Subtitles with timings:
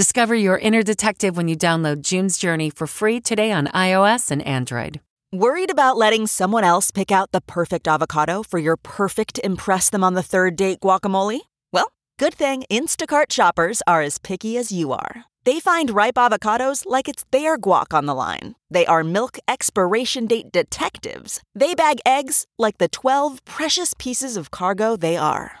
[0.00, 4.40] Discover your inner detective when you download June's Journey for free today on iOS and
[4.46, 4.98] Android.
[5.30, 10.02] Worried about letting someone else pick out the perfect avocado for your perfect Impress Them
[10.02, 11.40] on the Third Date guacamole?
[11.70, 15.26] Well, good thing Instacart shoppers are as picky as you are.
[15.44, 18.54] They find ripe avocados like it's their guac on the line.
[18.70, 21.42] They are milk expiration date detectives.
[21.54, 25.60] They bag eggs like the 12 precious pieces of cargo they are.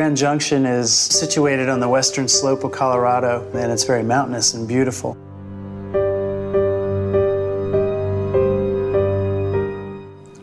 [0.00, 4.66] Grand Junction is situated on the western slope of Colorado, and it's very mountainous and
[4.66, 5.14] beautiful.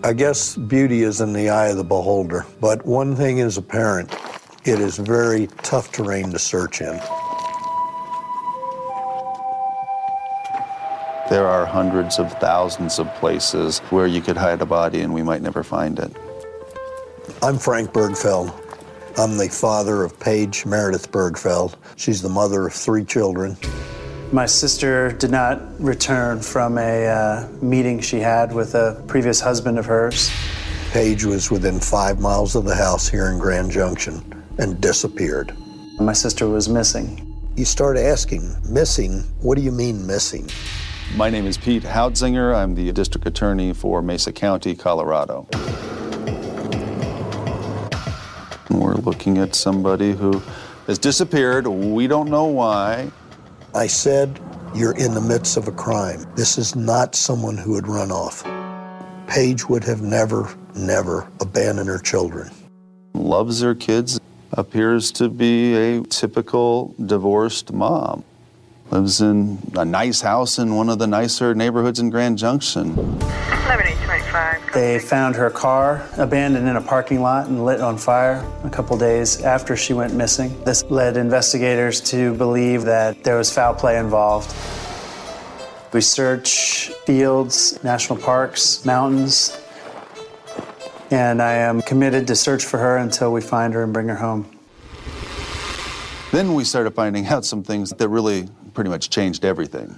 [0.04, 4.16] I guess beauty is in the eye of the beholder, but one thing is apparent
[4.64, 6.96] it is very tough terrain to search in.
[11.32, 15.24] There are hundreds of thousands of places where you could hide a body and we
[15.24, 16.16] might never find it.
[17.42, 18.67] I'm Frank Birgfeld.
[19.20, 21.74] I'm the father of Paige Meredith Birgfeld.
[21.96, 23.58] She's the mother of three children.
[24.32, 29.80] My sister did not return from a uh, meeting she had with a previous husband
[29.80, 30.30] of hers.
[30.92, 34.22] Paige was within five miles of the house here in Grand Junction
[34.60, 35.52] and disappeared.
[36.00, 37.36] My sister was missing.
[37.56, 39.22] You start asking, missing?
[39.42, 40.48] What do you mean missing?
[41.16, 42.56] My name is Pete Hautzinger.
[42.56, 45.48] I'm the district attorney for Mesa County, Colorado.
[49.08, 50.44] Looking at somebody who
[50.86, 51.66] has disappeared.
[51.66, 53.10] We don't know why.
[53.74, 54.38] I said,
[54.76, 56.26] You're in the midst of a crime.
[56.36, 58.44] This is not someone who would run off.
[59.26, 62.52] Paige would have never, never abandoned her children.
[63.14, 64.20] Loves her kids,
[64.52, 68.26] appears to be a typical divorced mom.
[68.92, 72.94] Lives in a nice house in one of the nicer neighborhoods in Grand Junction.
[74.78, 74.84] 11825.
[74.84, 78.96] They found her car abandoned in a parking lot and lit on fire a couple
[78.98, 80.56] days after she went missing.
[80.66, 84.54] This led investigators to believe that there was foul play involved.
[85.94, 89.60] We search fields, national parks, mountains,
[91.10, 94.16] and I am committed to search for her until we find her and bring her
[94.16, 94.46] home.
[96.32, 99.96] Then we started finding out some things that really pretty much changed everything.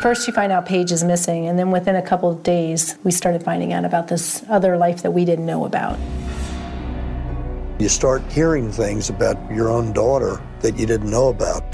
[0.00, 3.10] First, you find out Paige is missing, and then within a couple of days, we
[3.10, 5.98] started finding out about this other life that we didn't know about.
[7.80, 11.64] You start hearing things about your own daughter that you didn't know about.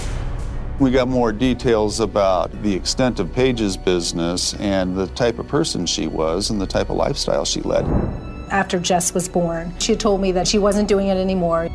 [0.80, 5.84] We got more details about the extent of Paige's business and the type of person
[5.84, 7.84] she was and the type of lifestyle she led.
[8.50, 11.68] After Jess was born, she told me that she wasn't doing it anymore.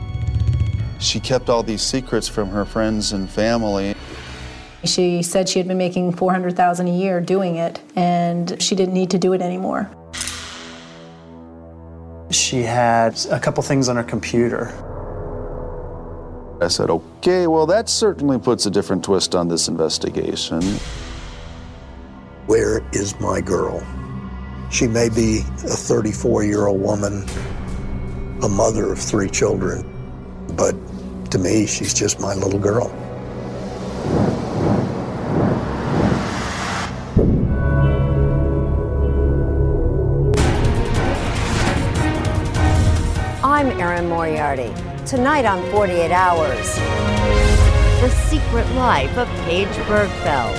[1.00, 3.96] She kept all these secrets from her friends and family.
[4.84, 9.10] She said she had been making 400,000 a year doing it and she didn't need
[9.12, 9.90] to do it anymore.
[12.32, 14.68] She had a couple things on her computer.
[16.62, 20.62] I said, okay, well, that certainly puts a different twist on this investigation.
[22.46, 23.86] Where is my girl?
[24.72, 27.26] She may be a 34 year old woman,
[28.44, 29.84] a mother of three children,
[30.56, 30.76] but
[31.32, 32.92] to me, she's just my little girl.
[45.10, 46.76] Tonight on 48 Hours,
[48.00, 50.56] The Secret Life of Paige Birgfeld.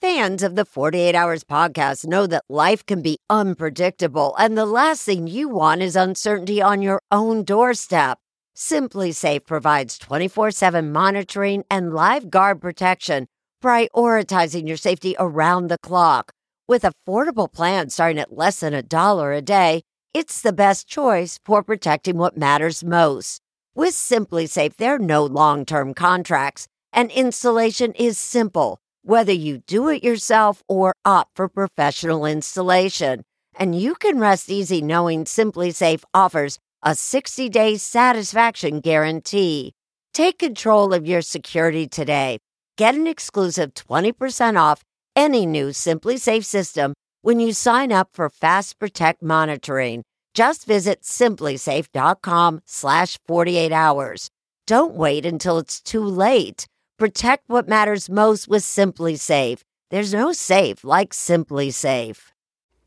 [0.00, 5.02] Fans of the 48 Hours podcast know that life can be unpredictable, and the last
[5.02, 8.18] thing you want is uncertainty on your own doorstep.
[8.60, 13.26] SimpliSafe provides 24 7 monitoring and live guard protection,
[13.64, 16.32] prioritizing your safety around the clock.
[16.68, 19.80] With affordable plans starting at less than a dollar a day,
[20.12, 23.40] it's the best choice for protecting what matters most.
[23.74, 29.88] With SimpliSafe, there are no long term contracts, and installation is simple, whether you do
[29.88, 33.22] it yourself or opt for professional installation.
[33.58, 39.72] And you can rest easy knowing SimpliSafe offers a 60 day satisfaction guarantee.
[40.14, 42.38] Take control of your security today.
[42.76, 44.82] Get an exclusive 20% off
[45.14, 50.02] any new SimpliSafe system when you sign up for Fast Protect monitoring.
[50.32, 54.30] Just visit simplisafe.com slash 48 hours.
[54.66, 56.66] Don't wait until it's too late.
[56.98, 59.60] Protect what matters most with SimpliSafe.
[59.90, 62.22] There's no safe like SimpliSafe.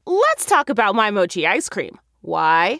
[0.05, 1.99] Let's talk about my mochi ice cream.
[2.21, 2.79] Why?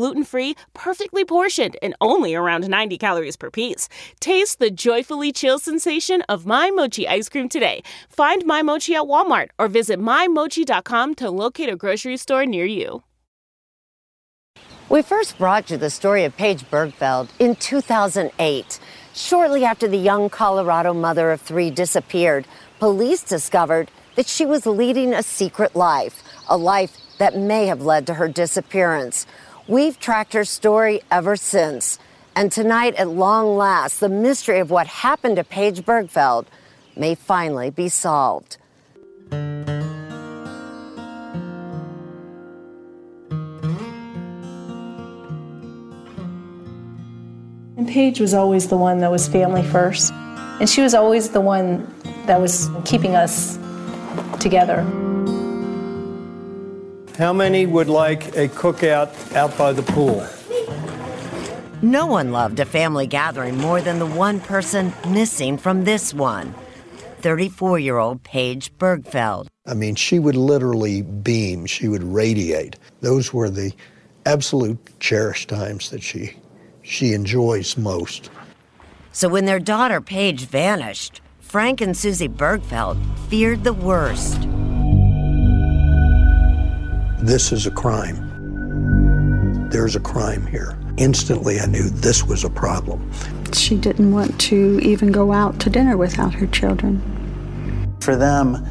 [0.01, 3.87] gluten free, perfectly portioned, and only around 90 calories per piece.
[4.19, 7.83] Taste the joyfully chill sensation of My Mochi ice cream today.
[8.09, 13.03] Find My Mochi at Walmart or visit MyMochi.com to locate a grocery store near you.
[14.89, 18.79] We first brought you the story of Paige Birgfeld in 2008.
[19.13, 22.47] Shortly after the young Colorado mother of three disappeared,
[22.79, 28.07] police discovered that she was leading a secret life, a life that may have led
[28.07, 29.27] to her disappearance.
[29.71, 31.97] We've tracked her story ever since.
[32.35, 36.47] And tonight, at long last, the mystery of what happened to Paige Birgfeld
[36.97, 38.57] may finally be solved.
[39.31, 39.77] And
[47.87, 50.11] Paige was always the one that was family first.
[50.59, 51.87] And she was always the one
[52.25, 53.57] that was keeping us
[54.41, 54.85] together.
[57.17, 60.25] How many would like a cookout out by the pool?
[61.81, 66.53] No one loved a family gathering more than the one person missing from this one
[67.21, 69.47] 34 year old Paige Birgfeld.
[69.67, 72.77] I mean, she would literally beam, she would radiate.
[73.01, 73.73] Those were the
[74.25, 76.35] absolute cherished times that she
[76.81, 78.29] she enjoys most.
[79.11, 82.97] So when their daughter Paige vanished, Frank and Susie Birgfeld
[83.27, 84.47] feared the worst.
[87.23, 89.69] This is a crime.
[89.69, 90.75] There's a crime here.
[90.97, 93.11] Instantly, I knew this was a problem.
[93.53, 96.99] She didn't want to even go out to dinner without her children.
[97.99, 98.65] For them,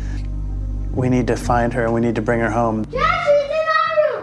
[0.92, 2.86] we need to find her and we need to bring her home.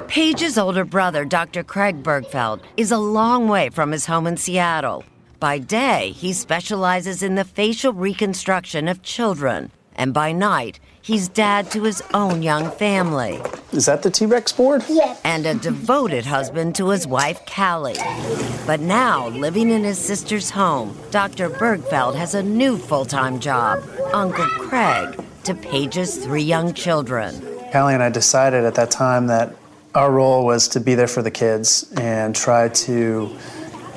[0.09, 1.63] Paige's older brother, Dr.
[1.63, 5.05] Craig Birgfeld, is a long way from his home in Seattle.
[5.39, 11.71] By day, he specializes in the facial reconstruction of children, and by night, he's dad
[11.71, 13.39] to his own young family.
[13.71, 14.83] Is that the T Rex board?
[14.89, 15.19] Yes.
[15.23, 17.95] And a devoted husband to his wife, Callie.
[18.65, 21.49] But now, living in his sister's home, Dr.
[21.49, 23.81] Birgfeld has a new full time job
[24.13, 27.41] Uncle Craig to Paige's three young children.
[27.71, 29.55] Callie and I decided at that time that
[29.95, 33.33] our role was to be there for the kids and try to,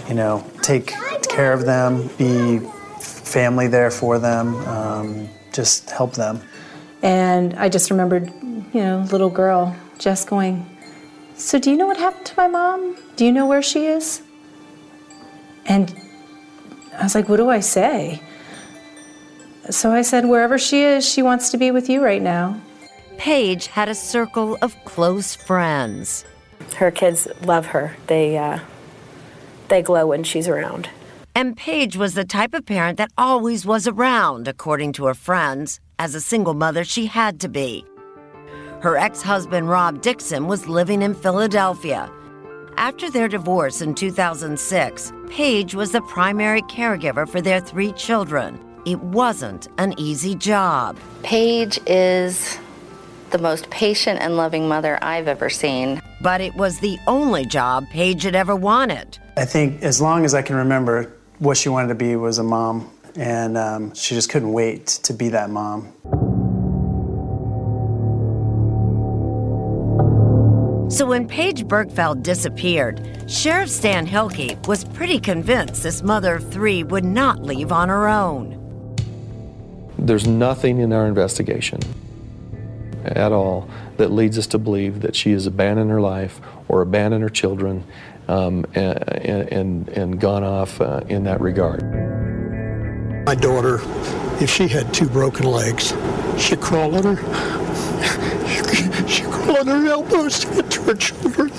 [0.09, 0.95] you know, take
[1.29, 2.61] care of them, be
[3.00, 6.40] family there for them, um, just help them.
[7.02, 8.26] And I just remembered,
[8.73, 10.66] you know, little girl just going,
[11.35, 12.97] So, do you know what happened to my mom?
[13.16, 14.23] Do you know where she is?
[15.66, 15.95] And
[16.99, 18.23] I was like, What do I say?
[19.71, 22.61] So I said, Wherever she is, she wants to be with you right now.
[23.16, 26.25] Paige had a circle of close friends.
[26.76, 27.97] Her kids love her.
[28.07, 28.61] They, uh,
[29.69, 30.88] they glow when she's around.
[31.35, 35.80] And Paige was the type of parent that always was around, according to her friends.
[36.00, 37.85] As a single mother, she had to be.
[38.80, 42.11] Her ex husband, Rob Dixon, was living in Philadelphia.
[42.78, 48.59] After their divorce in 2006, Paige was the primary caregiver for their three children.
[48.87, 50.97] It wasn't an easy job.
[51.23, 52.59] Paige is
[53.30, 56.00] the most patient and loving mother I've ever seen.
[56.23, 59.19] But it was the only job Paige had ever wanted.
[59.37, 62.42] I think as long as I can remember, what she wanted to be was a
[62.42, 65.92] mom, and um, she just couldn't wait to be that mom.
[70.90, 76.82] So when Paige Birgfeld disappeared, Sheriff Stan Hilkey was pretty convinced this mother of three
[76.82, 78.56] would not leave on her own.
[79.98, 81.80] There's nothing in our investigation
[83.04, 87.22] at all that leads us to believe that she has abandoned her life or abandoned
[87.22, 87.84] her children
[88.28, 92.19] um, and, and, and, gone off uh, in that regard.
[93.26, 93.80] My daughter,
[94.42, 95.94] if she had two broken legs,
[96.38, 101.52] she'd crawl on her, she'd crawl on her elbows to get to her children.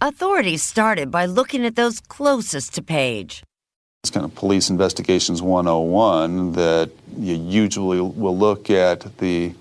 [0.00, 3.42] Authorities started by looking at those closest to Paige.
[4.02, 9.54] It's kind of police investigations 101 that you usually will look at the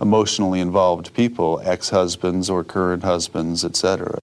[0.00, 4.18] emotionally involved people, ex-husbands or current husbands, etc.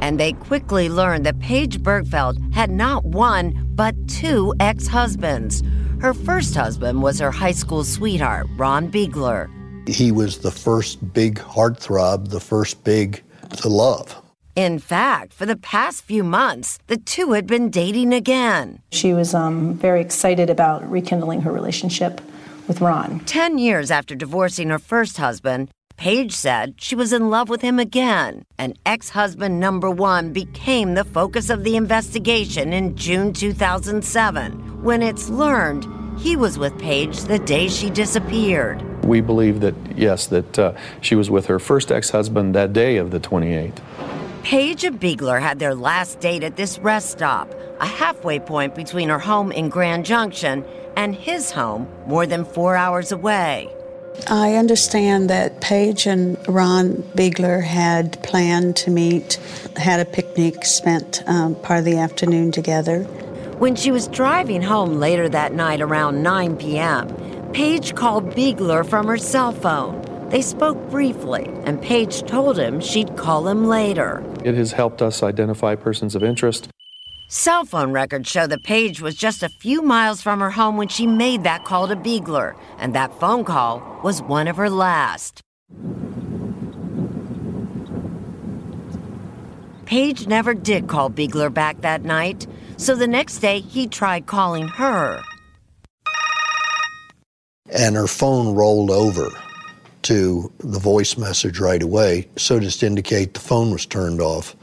[0.00, 5.62] And they quickly learned that Paige Birgfeld had not one, but two ex-husbands.
[6.00, 9.50] Her first husband was her high school sweetheart, Ron Biegler.
[9.86, 13.22] He was the first big heartthrob, the first big
[13.58, 14.16] to love.
[14.56, 18.80] In fact, for the past few months, the two had been dating again.
[18.92, 22.22] She was um, very excited about rekindling her relationship
[22.66, 23.20] with Ron.
[23.26, 27.78] Ten years after divorcing her first husband, Paige said she was in love with him
[27.78, 34.69] again, and ex husband number one became the focus of the investigation in June 2007
[34.82, 35.86] when it's learned
[36.18, 38.82] he was with Paige the day she disappeared.
[39.04, 42.96] We believe that, yes, that uh, she was with her first ex husband that day
[42.96, 43.78] of the 28th.
[44.42, 49.08] Paige and Biegler had their last date at this rest stop, a halfway point between
[49.08, 50.64] her home in Grand Junction
[50.96, 53.70] and his home more than four hours away.
[54.28, 59.34] I understand that Paige and Ron Biegler had planned to meet,
[59.76, 63.06] had a picnic, spent um, part of the afternoon together.
[63.60, 67.08] When she was driving home later that night around 9 p.m.,
[67.52, 70.00] Paige called Biegler from her cell phone.
[70.30, 74.24] They spoke briefly, and Paige told him she'd call him later.
[74.46, 76.70] It has helped us identify persons of interest.
[77.28, 80.88] Cell phone records show that Paige was just a few miles from her home when
[80.88, 85.42] she made that call to Biegler, and that phone call was one of her last.
[89.84, 92.46] Paige never did call Biegler back that night,
[92.80, 95.22] so the next day he tried calling her.
[97.72, 99.28] And her phone rolled over
[100.02, 104.56] to the voice message right away, so just to indicate the phone was turned off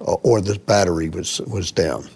[0.00, 2.08] uh, or the battery was, was down.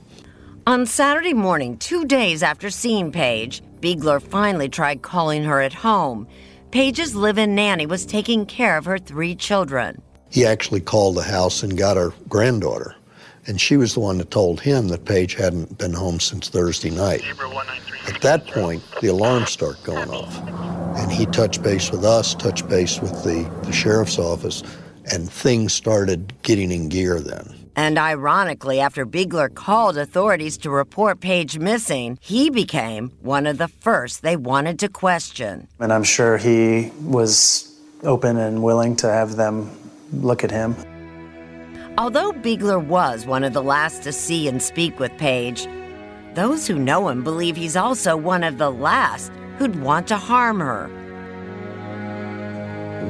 [0.66, 6.28] On Saturday morning, two days after seeing Paige, Biegler finally tried calling her at home.
[6.70, 10.00] Paige's live in nanny was taking care of her three children.
[10.30, 12.94] He actually called the house and got her granddaughter,
[13.46, 16.90] and she was the one that told him that Paige hadn't been home since Thursday
[16.90, 17.22] night.
[18.08, 20.38] At that point, the alarms start going off,
[20.98, 24.62] and he touched base with us, touched base with the, the sheriff's office,
[25.12, 27.62] and things started getting in gear then.
[27.74, 33.68] And ironically, after Biegler called authorities to report Paige missing, he became one of the
[33.68, 35.68] first they wanted to question.
[35.80, 39.70] And I'm sure he was open and willing to have them
[40.12, 40.76] look at him.
[41.98, 45.68] Although Biegler was one of the last to see and speak with Paige,
[46.32, 50.60] those who know him believe he's also one of the last who'd want to harm
[50.60, 50.88] her.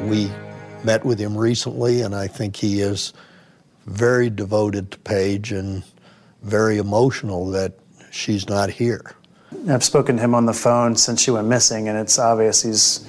[0.09, 0.33] We
[0.83, 3.13] met with him recently, and I think he is
[3.87, 5.85] very devoted to Paige and
[6.43, 7.75] very emotional that
[8.11, 9.15] she's not here.
[9.69, 13.09] I've spoken to him on the phone since she went missing, and it's obvious he's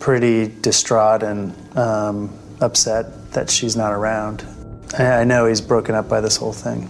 [0.00, 4.44] pretty distraught and um, upset that she's not around.
[4.98, 6.88] I know he's broken up by this whole thing.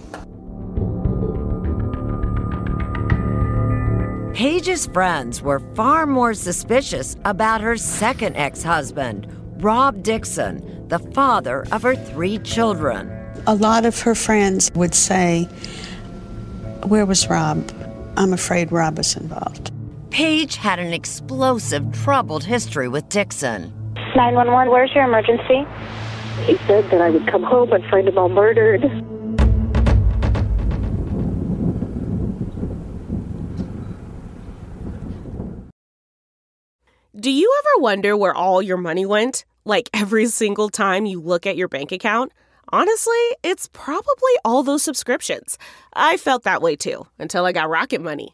[4.33, 11.65] Paige's friends were far more suspicious about her second ex husband, Rob Dixon, the father
[11.71, 15.43] of her three children a lot of her friends would say,
[16.87, 17.71] Where was Rob?
[18.15, 19.71] I'm afraid Rob is involved.
[20.11, 23.73] Paige had an explosive, troubled history with Dixon.
[24.15, 25.65] 911, where's your emergency?
[26.41, 28.81] He said that I would come home and find him all murdered.
[37.15, 39.45] Do you ever wonder where all your money went?
[39.63, 42.33] Like every single time you look at your bank account?
[42.73, 43.13] Honestly,
[43.43, 45.57] it's probably all those subscriptions.
[45.93, 48.33] I felt that way too until I got Rocket Money.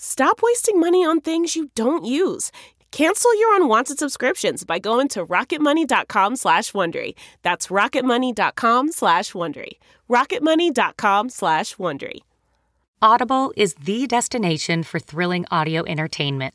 [0.00, 2.52] Stop wasting money on things you don't use.
[2.92, 7.14] Cancel your unwanted subscriptions by going to rocketmoney.com slash Wondery.
[7.42, 9.72] That's rocketmoney.com slash Wondery.
[10.08, 12.20] rocketmoney.com slash Wondery.
[13.02, 16.54] Audible is the destination for thrilling audio entertainment.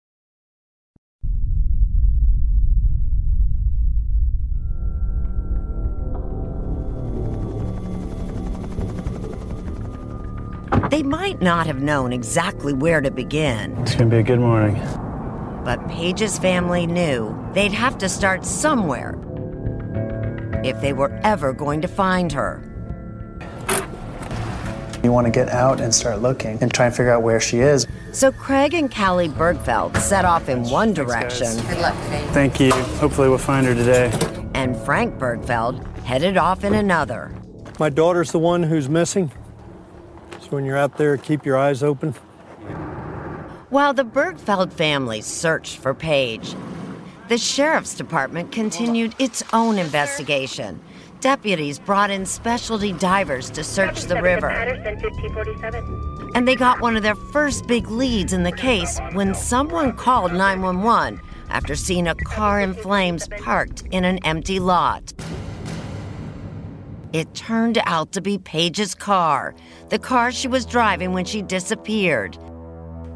[10.91, 14.75] They might not have known exactly where to begin, It's gonna be a good morning.
[15.63, 19.17] but Paige's family knew they'd have to start somewhere
[20.65, 22.61] if they were ever going to find her.
[25.01, 27.59] You want to get out and start looking and try and figure out where she
[27.59, 27.87] is.
[28.11, 31.47] So Craig and Callie Birgfeld set off in one direction.
[31.67, 32.27] Good luck, Paige.
[32.31, 32.71] Thank you.
[32.99, 34.11] Hopefully, we'll find her today.
[34.53, 37.31] And Frank Birgfeld headed off in another.
[37.79, 39.31] My daughter's the one who's missing.
[40.51, 42.11] So when you're out there, keep your eyes open.
[43.69, 46.55] While the Birgfeld family searched for Paige,
[47.29, 50.81] the sheriff's department continued its own investigation.
[51.21, 54.49] Deputies brought in specialty divers to search the river.
[56.35, 60.33] And they got one of their first big leads in the case when someone called
[60.33, 65.13] 911 after seeing a car in flames parked in an empty lot.
[67.13, 69.53] It turned out to be Paige's car,
[69.89, 72.37] the car she was driving when she disappeared.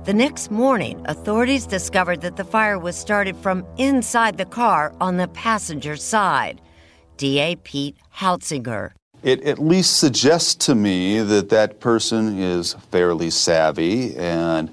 [0.03, 5.17] The next morning, authorities discovered that the fire was started from inside the car on
[5.17, 6.61] the passenger side.
[7.17, 8.91] DA Pete Hautzinger.
[9.23, 14.69] It at least suggests to me that that person is fairly savvy and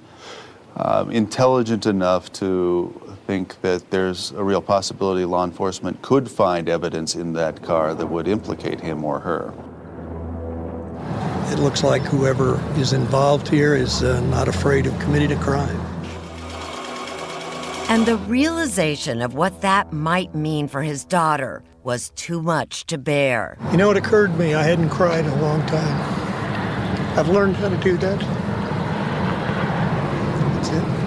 [0.77, 3.02] um, intelligent enough to
[3.33, 8.07] think that there's a real possibility law enforcement could find evidence in that car that
[8.07, 9.55] would implicate him or her.
[11.51, 15.81] It looks like whoever is involved here is uh, not afraid of committing a crime.
[17.89, 22.99] And the realization of what that might mean for his daughter was too much to
[22.99, 23.57] bear.
[23.71, 27.19] You know, it occurred to me I hadn't cried in a long time.
[27.19, 28.21] I've learned how to do that.
[30.55, 31.02] That's it.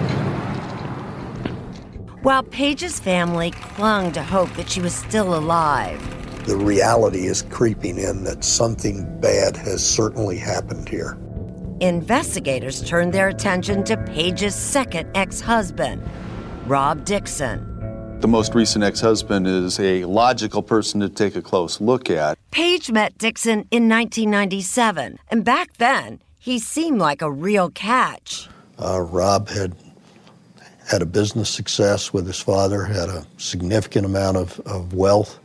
[2.26, 6.02] While Paige's family clung to hope that she was still alive,
[6.48, 11.16] The reality is creeping in that something bad has certainly happened here.
[11.78, 16.02] investigators turned their attention to Paige's second ex husband,
[16.66, 18.18] Rob Dixon.
[18.18, 22.36] The most recent ex husband is a logical person to take a close look at.
[22.50, 28.48] Paige met Dixon in 1997, and back then, he seemed like a real catch.
[28.80, 29.76] Uh, Rob had
[30.88, 35.38] had a business success with his father, had a significant amount of, of wealth.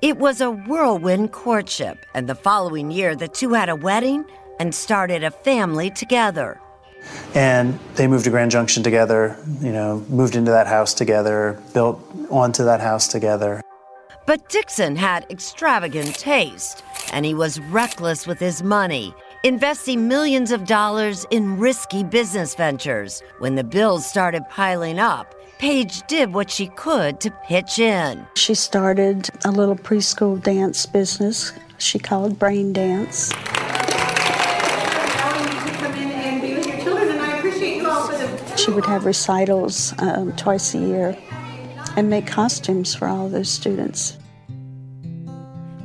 [0.00, 4.24] It was a whirlwind courtship, and the following year, the two had a wedding
[4.58, 6.60] and started a family together.
[7.34, 12.00] And they moved to Grand Junction together, you know, moved into that house together, built
[12.30, 13.62] onto that house together.
[14.26, 20.66] But Dixon had extravagant taste, and he was reckless with his money, investing millions of
[20.66, 23.22] dollars in risky business ventures.
[23.38, 28.26] When the bills started piling up, Paige did what she could to pitch in.
[28.34, 33.32] She started a little preschool dance business she called Brain Dance.
[38.56, 41.16] She would have recitals um, twice a year
[41.96, 44.18] and make costumes for all those students.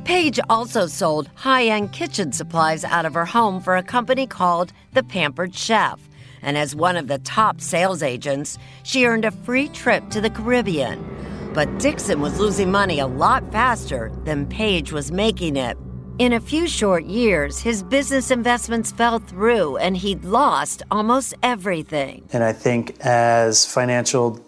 [0.06, 4.72] Paige also sold high end kitchen supplies out of her home for a company called
[4.92, 5.98] The Pampered Chef.
[6.42, 10.30] And as one of the top sales agents, she earned a free trip to the
[10.30, 11.04] Caribbean.
[11.52, 15.76] But Dixon was losing money a lot faster than Paige was making it.
[16.20, 22.28] In a few short years, his business investments fell through and he'd lost almost everything.
[22.32, 24.40] And I think as financial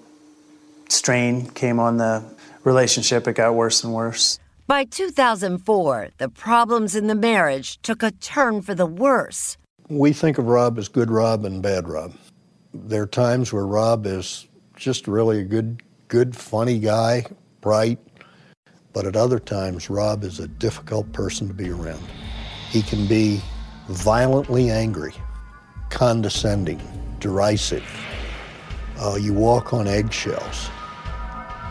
[0.88, 2.22] strain came on the
[2.62, 4.38] relationship, it got worse and worse.
[4.68, 9.56] By 2004, the problems in the marriage took a turn for the worse.
[9.88, 12.12] We think of Rob as good Rob and bad Rob.
[12.74, 17.24] There are times where Rob is just really a good, good, funny guy,
[17.62, 17.98] bright,
[18.92, 22.04] but at other times, Rob is a difficult person to be around.
[22.68, 23.40] He can be
[23.88, 25.14] violently angry,
[25.88, 26.82] condescending,
[27.20, 27.88] derisive.
[29.00, 30.68] Uh, you walk on eggshells,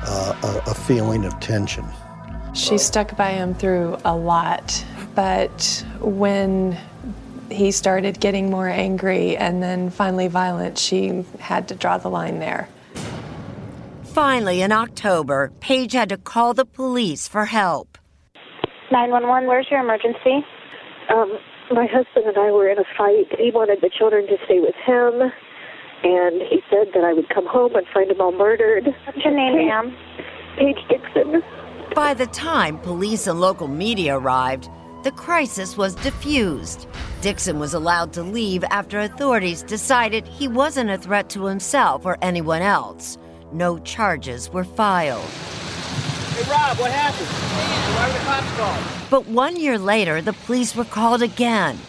[0.01, 1.85] uh, a, a feeling of tension.
[2.57, 6.77] She stuck by him through a lot, but when
[7.51, 12.39] he started getting more angry and then finally violent, she had to draw the line
[12.39, 12.67] there.
[14.03, 17.99] Finally, in October, Paige had to call the police for help.
[18.91, 20.43] 911, where's your emergency?
[21.13, 21.37] Um,
[21.71, 23.27] my husband and I were in a fight.
[23.37, 25.21] He wanted the children to stay with him,
[26.03, 28.87] and he said that I would come home and find them all murdered.
[29.05, 29.95] What's your name, ma'am?
[30.57, 31.43] Paige Dixon.
[31.97, 34.69] By the time police and local media arrived,
[35.01, 36.85] the crisis was diffused.
[37.21, 42.19] Dixon was allowed to leave after authorities decided he wasn't a threat to himself or
[42.21, 43.17] anyone else.
[43.51, 45.25] No charges were filed.
[45.25, 47.27] Hey, Rob, what happened?
[47.95, 49.09] Why were the cops called?
[49.09, 51.79] But one year later, the police were called again.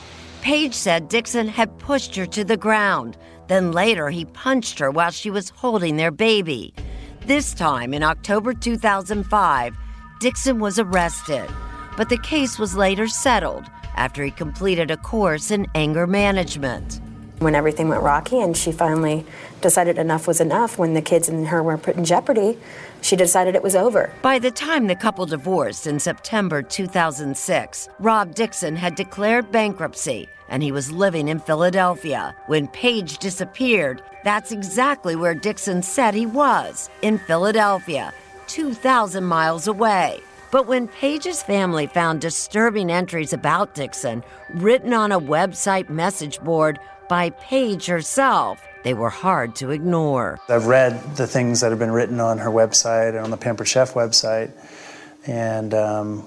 [0.40, 3.18] Paige said Dixon had pushed her to the ground.
[3.48, 6.72] Then later, he punched her while she was holding their baby.
[7.26, 9.76] This time, in October 2005,
[10.20, 11.48] Dixon was arrested.
[11.96, 17.00] But the case was later settled after he completed a course in anger management.
[17.38, 19.24] When everything went rocky and she finally
[19.60, 22.58] decided enough was enough, when the kids and her were put in jeopardy,
[23.00, 24.12] she decided it was over.
[24.20, 30.64] By the time the couple divorced in September 2006, Rob Dixon had declared bankruptcy and
[30.64, 32.34] he was living in Philadelphia.
[32.46, 38.12] When Paige disappeared, that's exactly where Dixon said he was in Philadelphia,
[38.48, 40.20] 2,000 miles away.
[40.50, 46.78] But when Paige's family found disturbing entries about Dixon written on a website message board
[47.08, 50.40] by Paige herself, they were hard to ignore.
[50.48, 53.68] I've read the things that have been written on her website and on the Pampered
[53.68, 54.50] Chef website,
[55.26, 56.26] and, um,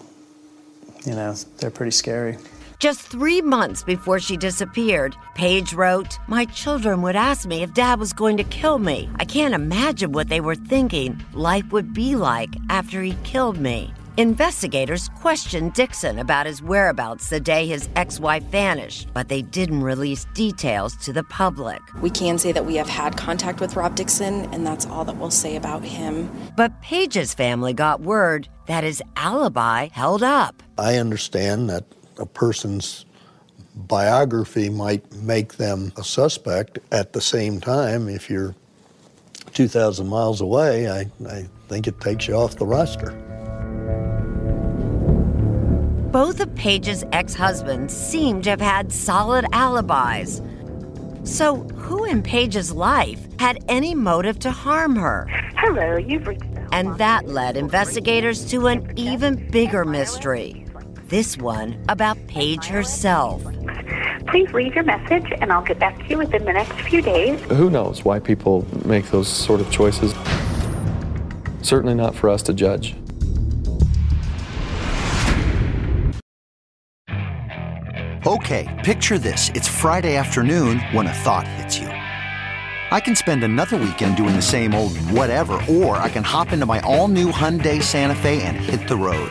[1.04, 2.38] you know, they're pretty scary.
[2.82, 8.00] Just three months before she disappeared, Paige wrote, My children would ask me if dad
[8.00, 9.08] was going to kill me.
[9.20, 13.94] I can't imagine what they were thinking life would be like after he killed me.
[14.18, 19.84] Investigators questioned Dixon about his whereabouts the day his ex wife vanished, but they didn't
[19.84, 21.80] release details to the public.
[22.02, 25.18] We can say that we have had contact with Rob Dixon, and that's all that
[25.18, 26.32] we'll say about him.
[26.58, 30.64] But Paige's family got word that his alibi held up.
[30.80, 31.86] I understand that
[32.22, 33.06] a person's
[33.76, 36.80] biography might make them a suspect.
[36.92, 38.56] At the same time, if you're
[39.54, 43.12] 2,000 miles away, I, I think it takes you off the roster.
[46.12, 50.42] Both of Paige's ex husbands seem to have had solid alibis.
[51.24, 55.28] So, who in Paige's life had any motive to harm her?
[55.56, 56.44] Hello, you've reached.
[56.74, 60.66] And that led investigators to an even bigger mystery.
[61.12, 63.44] This one about Paige herself.
[64.28, 67.38] Please leave your message and I'll get back to you within the next few days.
[67.50, 70.14] Who knows why people make those sort of choices?
[71.64, 72.96] Certainly not for us to judge.
[78.26, 79.50] Okay, picture this.
[79.50, 81.88] It's Friday afternoon when a thought hits you.
[81.88, 86.66] I can spend another weekend doing the same old whatever, or I can hop into
[86.66, 89.30] my all new Hyundai Santa Fe and hit the road.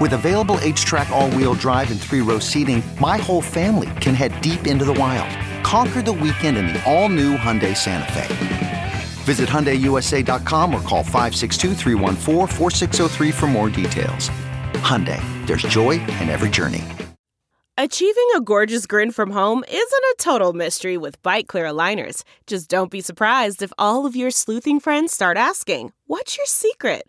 [0.00, 4.40] With available HTRAC, all wheel drive, and three row seating, my whole family can head
[4.40, 5.28] deep into the wild.
[5.64, 8.92] Conquer the weekend in the all new Hyundai Santa Fe.
[9.24, 11.74] Visit HyundaiUSA.com or call 562
[13.32, 14.30] for more details.
[14.74, 16.84] Hyundai, there's joy in every journey.
[17.76, 22.22] Achieving a gorgeous grin from home isn't a total mystery with Byte Clear aligners.
[22.46, 27.08] Just don't be surprised if all of your sleuthing friends start asking, What's your secret?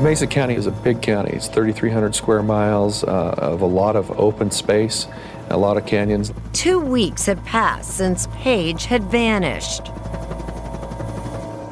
[0.00, 1.30] Mesa County is a big county.
[1.30, 5.06] It's 3,300 square miles uh, of a lot of open space,
[5.48, 6.32] a lot of canyons.
[6.52, 9.86] Two weeks had passed since Paige had vanished.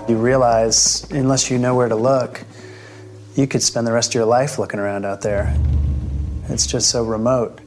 [0.08, 2.42] You realize, unless you know where to look,
[3.34, 5.54] you could spend the rest of your life looking around out there.
[6.48, 7.60] It's just so remote.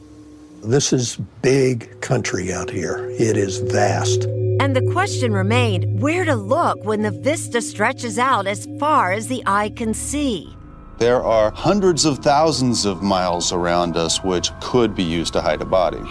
[0.62, 3.08] This is big country out here.
[3.10, 4.24] It is vast.
[4.60, 9.28] And the question remained where to look when the vista stretches out as far as
[9.28, 10.52] the eye can see.
[10.98, 15.62] There are hundreds of thousands of miles around us which could be used to hide
[15.62, 16.02] a body.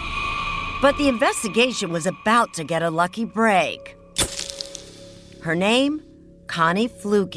[0.80, 3.96] But the investigation was about to get a lucky break.
[5.42, 6.02] Her name?
[6.46, 7.34] Connie Fluke.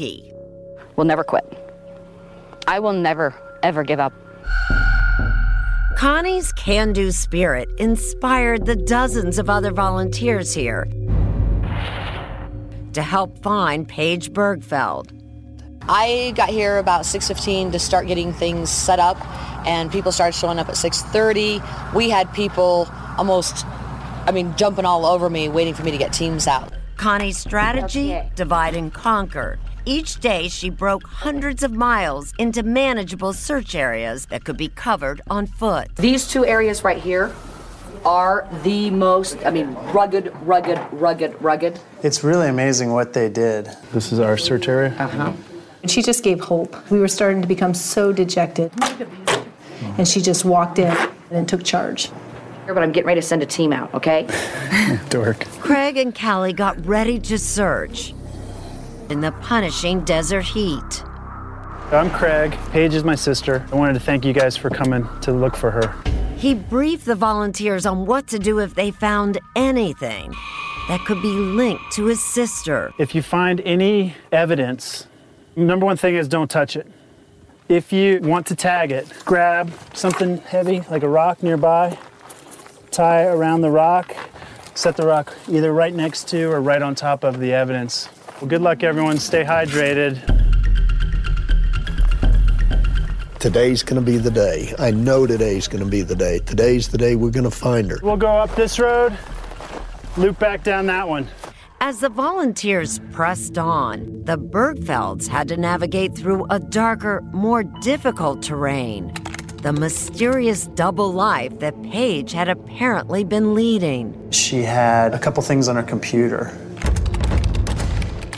[0.96, 1.44] We'll never quit.
[2.66, 4.14] I will never, ever give up.
[6.02, 10.88] Connie's can do spirit inspired the dozens of other volunteers here
[12.92, 15.12] to help find Paige Bergfeld.
[15.88, 19.16] I got here about 6:15 to start getting things set up
[19.64, 21.62] and people started showing up at 6:30.
[21.94, 23.64] We had people almost
[24.26, 26.72] I mean jumping all over me waiting for me to get teams out.
[26.96, 29.60] Connie's strategy divide and conquer.
[29.84, 35.20] Each day, she broke hundreds of miles into manageable search areas that could be covered
[35.28, 35.88] on foot.
[35.96, 37.34] These two areas right here
[38.04, 41.80] are the most, I mean, rugged, rugged, rugged, rugged.
[42.04, 43.70] It's really amazing what they did.
[43.92, 44.94] This is our search area.
[45.00, 45.32] Uh huh.
[45.82, 46.76] And she just gave hope.
[46.88, 48.70] We were starting to become so dejected.
[49.98, 50.96] And she just walked in
[51.32, 52.08] and took charge.
[52.68, 54.28] But I'm getting ready to send a team out, okay?
[55.08, 55.40] Dork.
[55.58, 58.14] Craig and Callie got ready to search
[59.12, 61.04] in the punishing desert heat.
[61.92, 62.56] I'm Craig.
[62.70, 63.64] Paige is my sister.
[63.70, 65.94] I wanted to thank you guys for coming to look for her.
[66.36, 70.34] He briefed the volunteers on what to do if they found anything
[70.88, 72.92] that could be linked to his sister.
[72.98, 75.06] If you find any evidence,
[75.54, 76.90] number one thing is don't touch it.
[77.68, 81.98] If you want to tag it, grab something heavy like a rock nearby,
[82.90, 84.16] tie around the rock,
[84.74, 88.08] set the rock either right next to or right on top of the evidence.
[88.42, 89.18] Well, good luck, everyone.
[89.18, 90.18] Stay hydrated.
[93.38, 94.74] Today's going to be the day.
[94.80, 96.40] I know today's going to be the day.
[96.40, 98.00] Today's the day we're going to find her.
[98.02, 99.16] We'll go up this road,
[100.16, 101.28] loop back down that one.
[101.80, 108.42] As the volunteers pressed on, the Birgfelds had to navigate through a darker, more difficult
[108.42, 109.14] terrain.
[109.58, 114.32] The mysterious double life that Paige had apparently been leading.
[114.32, 116.52] She had a couple things on her computer.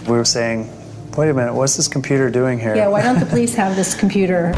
[0.06, 0.70] We were saying,
[1.16, 2.76] wait a minute, what's this computer doing here?
[2.76, 4.52] Yeah, why don't the police have this computer?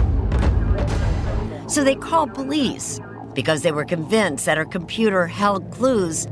[1.68, 3.00] So they called police
[3.32, 6.26] because they were convinced that her computer held clues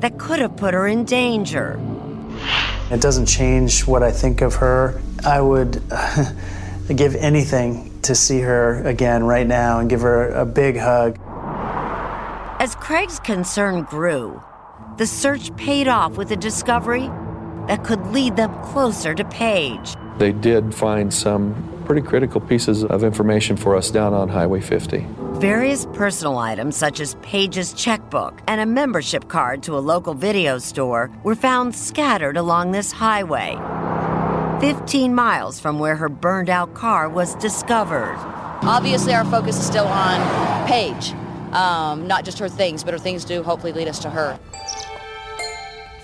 [0.00, 1.78] that could have put her in danger.
[2.90, 5.00] It doesn't change what I think of her.
[5.24, 5.82] I would
[6.96, 11.18] give anything to see her again right now and give her a big hug.
[12.60, 14.42] As Craig's concern grew,
[14.96, 17.08] the search paid off with a discovery
[17.68, 19.94] that could lead them closer to Paige.
[20.18, 21.54] They did find some
[21.86, 25.06] pretty critical pieces of information for us down on Highway 50.
[25.40, 30.58] Various personal items, such as Paige's checkbook and a membership card to a local video
[30.58, 33.56] store, were found scattered along this highway.
[34.60, 38.16] 15 miles from where her burned out car was discovered.
[38.62, 41.12] Obviously, our focus is still on Paige.
[41.52, 44.38] Um, not just her things, but her things do hopefully lead us to her.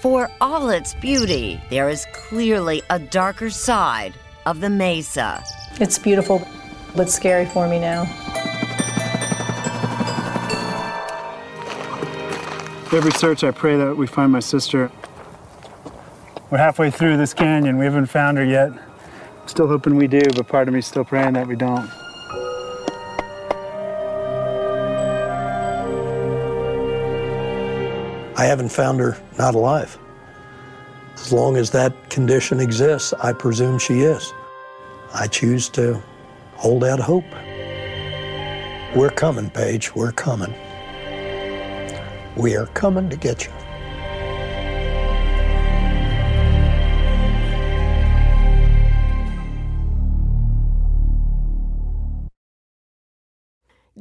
[0.06, 4.14] For all its beauty, there is clearly a darker side
[4.46, 5.42] of the mesa.
[5.80, 6.46] It's beautiful,
[6.94, 8.02] but scary for me now.
[12.92, 14.92] Every search, I pray that we find my sister.
[16.50, 17.76] We're halfway through this canyon.
[17.76, 18.70] We haven't found her yet.
[19.46, 21.90] Still hoping we do, but part of me is still praying that we don't.
[28.38, 29.98] I haven't found her not alive.
[31.14, 34.34] As long as that condition exists, I presume she is.
[35.14, 36.02] I choose to
[36.56, 37.24] hold out hope.
[38.94, 39.94] We're coming, Paige.
[39.94, 40.54] We're coming.
[42.36, 43.52] We are coming to get you.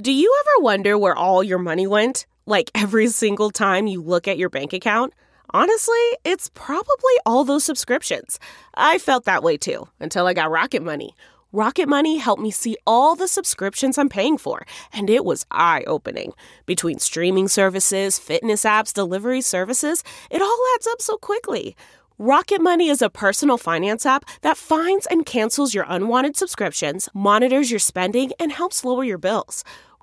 [0.02, 2.26] Do you ever wonder where all your money went?
[2.48, 5.14] Like every single time you look at your bank account?
[5.52, 8.40] Honestly, it's probably all those subscriptions.
[8.76, 11.16] I felt that way too until I got Rocket Money.
[11.52, 15.84] Rocket Money helped me see all the subscriptions I'm paying for, and it was eye
[15.88, 16.34] opening.
[16.68, 21.76] Between streaming services, fitness apps, delivery services, it all adds up so quickly.
[22.20, 27.72] Rocket Money is a personal finance app that finds and cancels your unwanted subscriptions, monitors
[27.72, 29.64] your spending, and helps lower your bills.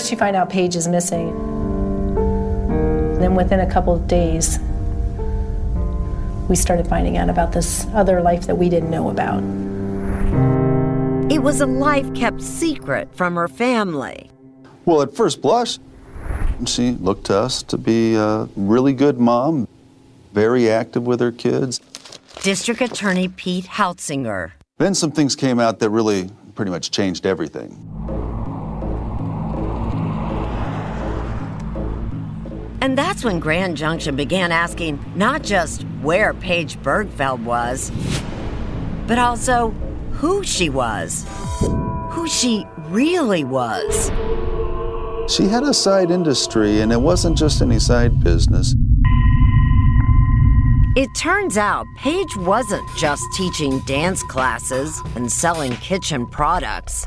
[0.00, 1.28] First, you find out Paige is missing.
[3.18, 4.58] Then, within a couple of days,
[6.48, 9.42] we started finding out about this other life that we didn't know about.
[11.30, 14.30] It was a life kept secret from her family.
[14.86, 15.78] Well, at first blush,
[16.64, 19.68] she looked to us to be a really good mom,
[20.32, 21.78] very active with her kids.
[22.40, 24.52] District Attorney Pete Hautzinger.
[24.78, 27.89] Then some things came out that really pretty much changed everything.
[32.82, 37.92] And that's when Grand Junction began asking not just where Paige Birgfeld was,
[39.06, 39.70] but also
[40.12, 41.26] who she was,
[42.10, 44.10] who she really was.
[45.30, 48.74] She had a side industry, and it wasn't just any side business.
[50.96, 57.06] It turns out Paige wasn't just teaching dance classes and selling kitchen products.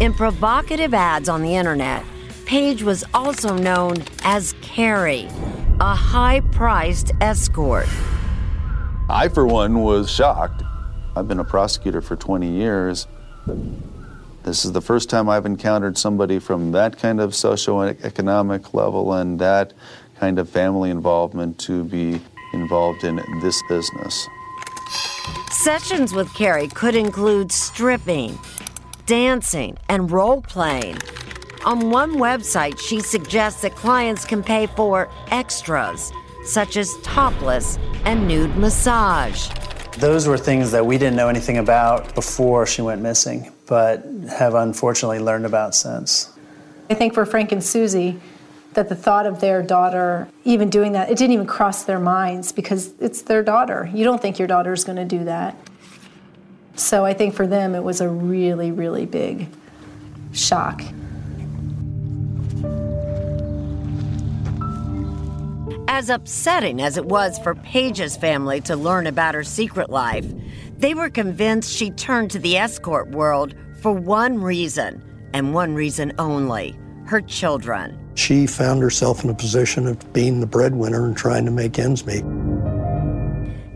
[0.00, 2.04] In provocative ads on the internet,
[2.46, 5.28] Paige was also known as Carrie,
[5.80, 7.88] a high priced escort.
[9.10, 10.62] I, for one, was shocked.
[11.16, 13.08] I've been a prosecutor for 20 years.
[14.44, 19.40] This is the first time I've encountered somebody from that kind of socioeconomic level and
[19.40, 19.72] that
[20.20, 22.20] kind of family involvement to be
[22.52, 24.28] involved in this business.
[25.50, 28.38] Sessions with Carrie could include stripping,
[29.04, 30.96] dancing, and role playing.
[31.66, 36.12] On one website, she suggests that clients can pay for extras,
[36.44, 39.50] such as topless and nude massage.
[39.98, 44.54] Those were things that we didn't know anything about before she went missing, but have
[44.54, 46.32] unfortunately learned about since.
[46.88, 48.20] I think for Frank and Susie,
[48.74, 52.52] that the thought of their daughter even doing that, it didn't even cross their minds
[52.52, 53.90] because it's their daughter.
[53.92, 55.56] You don't think your daughter's going to do that.
[56.76, 59.48] So I think for them, it was a really, really big
[60.32, 60.84] shock.
[65.88, 70.26] As upsetting as it was for Paige's family to learn about her secret life,
[70.78, 76.12] they were convinced she turned to the escort world for one reason, and one reason
[76.18, 77.96] only her children.
[78.16, 82.04] She found herself in a position of being the breadwinner and trying to make ends
[82.04, 82.24] meet.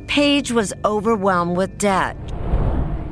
[0.09, 2.17] Paige was overwhelmed with debt.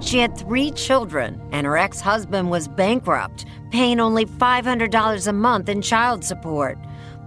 [0.00, 5.68] She had three children, and her ex husband was bankrupt, paying only $500 a month
[5.68, 6.78] in child support.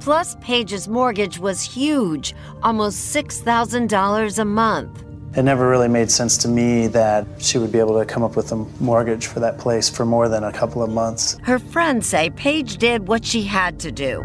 [0.02, 2.34] Plus, Paige's mortgage was huge,
[2.64, 5.04] almost $6,000 a month.
[5.38, 8.36] It never really made sense to me that she would be able to come up
[8.36, 11.38] with a mortgage for that place for more than a couple of months.
[11.44, 14.24] Her friends say Paige did what she had to do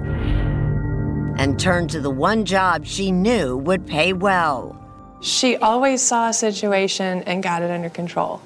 [1.38, 4.74] and turned to the one job she knew would pay well.
[5.20, 8.40] She always saw a situation and got it under control.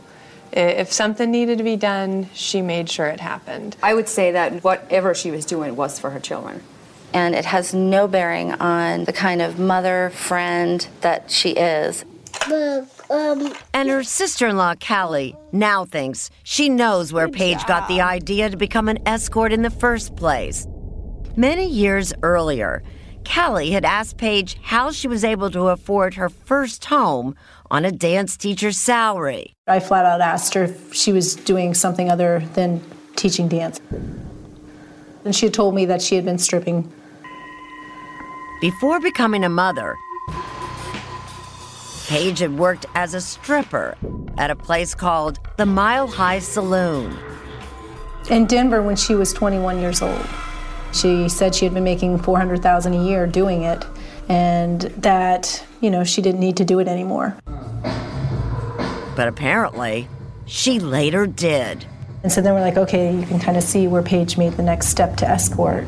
[0.52, 3.76] If something needed to be done, she made sure it happened.
[3.84, 6.60] I would say that whatever she was doing was for her children.
[7.12, 12.04] And it has no bearing on the kind of mother, friend that she is.
[12.48, 18.48] And her sister in law, Callie, now thinks she knows where Paige got the idea
[18.48, 20.66] to become an escort in the first place.
[21.36, 22.82] Many years earlier,
[23.24, 27.36] Callie had asked Paige how she was able to afford her first home
[27.70, 29.54] on a dance teacher's salary.
[29.66, 32.82] I flat out asked her if she was doing something other than
[33.16, 33.80] teaching dance.
[35.24, 36.90] And she had told me that she had been stripping.
[38.60, 39.96] Before becoming a mother,
[42.08, 43.96] Paige had worked as a stripper
[44.36, 47.16] at a place called the Mile High Saloon.
[48.28, 50.26] In Denver when she was 21 years old.
[50.92, 53.86] She said she had been making 400,000 a year doing it
[54.28, 57.34] and that, you know, she didn't need to do it anymore.
[59.16, 60.06] But apparently,
[60.44, 61.86] she later did.
[62.22, 64.62] And so then we're like, okay, you can kind of see where Paige made the
[64.62, 65.86] next step to escort.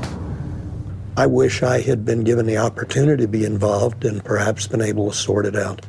[1.16, 5.10] I wish I had been given the opportunity to be involved and perhaps been able
[5.10, 5.84] to sort it out.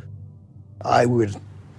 [0.81, 1.33] I would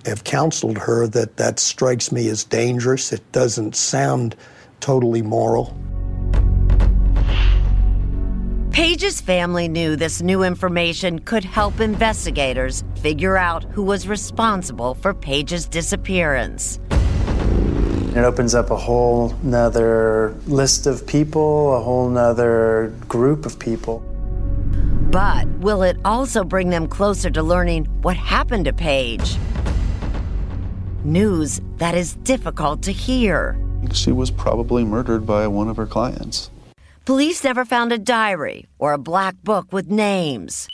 [0.07, 3.13] have counseled her that that strikes me as dangerous.
[3.13, 4.35] It doesn't sound
[4.81, 5.77] totally moral.
[8.71, 15.15] Paige's family knew this new information could help investigators figure out who was responsible for
[15.15, 16.81] Paige's disappearance.
[18.15, 24.05] It opens up a whole nother list of people, a whole nother group of people.
[25.11, 29.37] But will it also bring them closer to learning what happened to Paige?
[31.03, 33.59] News that is difficult to hear.
[33.93, 36.51] She was probably murdered by one of her clients.
[37.05, 40.69] Police never found a diary or a black book with names.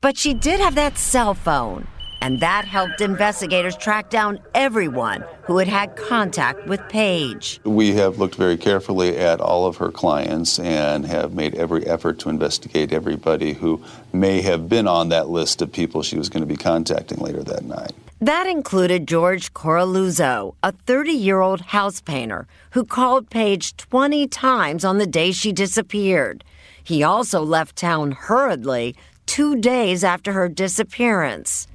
[0.00, 1.86] But she did have that cell phone,
[2.20, 7.60] and that helped investigators track down everyone who had had contact with Paige.
[7.64, 12.18] We have looked very carefully at all of her clients and have made every effort
[12.20, 16.42] to investigate everybody who may have been on that list of people she was going
[16.42, 17.92] to be contacting later that night.
[18.20, 24.84] That included George Coraluzzo, a 30 year old house painter who called Paige 20 times
[24.84, 26.42] on the day she disappeared.
[26.82, 28.96] He also left town hurriedly
[29.26, 31.68] two days after her disappearance.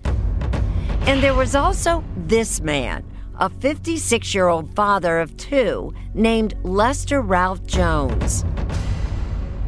[1.06, 3.04] And there was also this man,
[3.38, 8.45] a 56 year old father of two named Lester Ralph Jones.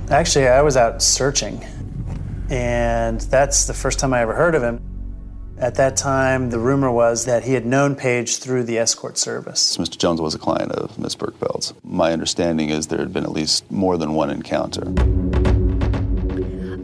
[0.10, 1.62] Actually, I was out searching,
[2.50, 4.82] and that's the first time I ever heard of him.
[5.58, 9.76] At that time, the rumor was that he had known Paige through the escort service.
[9.76, 9.98] Mr.
[9.98, 11.74] Jones was a client of Miss Birgfeld's.
[11.84, 14.84] My understanding is there had been at least more than one encounter.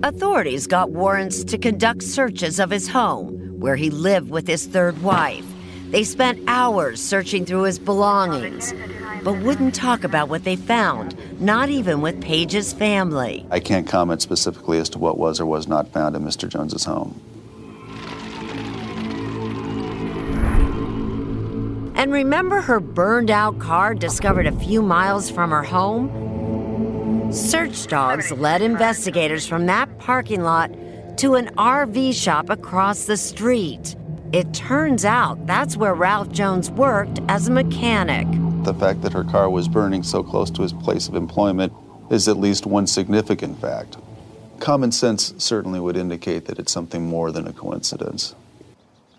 [0.04, 5.01] Authorities got warrants to conduct searches of his home, where he lived with his third
[5.03, 5.45] wife.
[5.91, 8.74] They spent hours searching through his belongings,
[9.24, 13.45] but wouldn't talk about what they found, not even with Paige's family.
[13.51, 16.49] I can't comment specifically as to what was or was not found in Mr.
[16.49, 17.22] Jones's home.
[21.95, 27.32] And remember her burned out car discovered a few miles from her home?
[27.32, 30.72] Search dogs led investigators from that parking lot
[31.22, 33.95] to an RV shop across the street.
[34.34, 38.26] It turns out that's where Ralph Jones worked as a mechanic.
[38.63, 41.74] The fact that her car was burning so close to his place of employment
[42.09, 43.97] is at least one significant fact.
[44.59, 48.34] Common sense certainly would indicate that it's something more than a coincidence.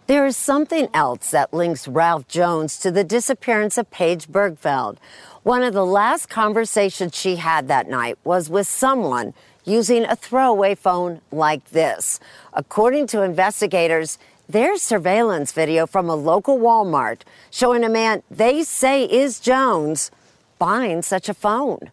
[0.08, 4.96] There is something else that links Ralph Jones to the disappearance of Paige Birgfeld.
[5.44, 9.34] One of the last conversations she had that night was with someone
[9.64, 12.20] using a throwaway phone like this.
[12.52, 19.04] According to investigators, there's surveillance video from a local Walmart showing a man they say
[19.04, 20.10] is Jones
[20.58, 21.90] buying such a phone.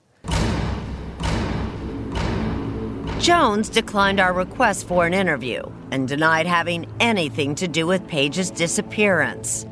[3.19, 5.61] Jones declined our request for an interview
[5.91, 9.65] and denied having anything to do with Paige's disappearance.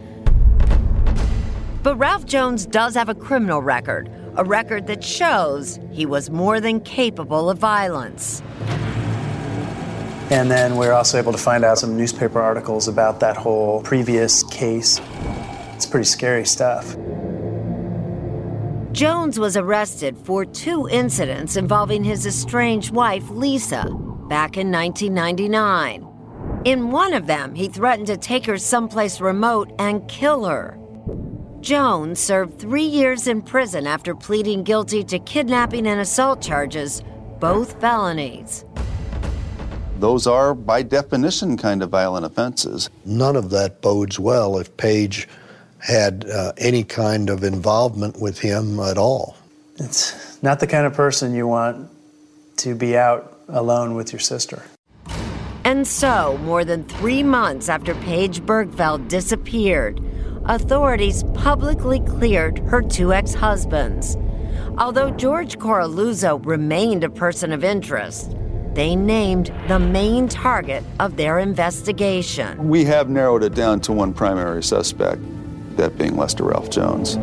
[1.82, 6.62] But Ralph Jones does have a criminal record, a record that shows he was more
[6.62, 8.42] than capable of violence.
[10.30, 13.82] And then we are also able to find out some newspaper articles about that whole
[13.82, 15.02] previous case.
[15.74, 16.96] It's pretty scary stuff.
[18.92, 23.86] Jones was arrested for two incidents involving his estranged wife, Lisa,
[24.28, 26.08] back in 1999.
[26.66, 30.78] In one of them, he threatened to take her someplace remote and kill her.
[31.62, 37.02] Jones served three years in prison after pleading guilty to kidnapping and assault charges,
[37.40, 38.64] both felonies.
[40.00, 42.90] Those are, by definition, kind of violent offenses.
[43.06, 45.28] None of that bodes well if Paige
[45.80, 49.36] had uh, any kind of involvement with him at all.
[49.78, 51.90] It's not the kind of person you want
[52.58, 54.64] to be out alone with your sister.
[55.64, 60.02] And so, more than three months after Paige Birgfeld disappeared,
[60.48, 64.18] authorities publicly cleared her two ex husbands.
[64.78, 68.36] Although George Coraluzzo remained a person of interest,
[68.74, 72.68] they named the main target of their investigation.
[72.68, 75.22] We have narrowed it down to one primary suspect,
[75.78, 77.18] that being Lester Ralph Jones.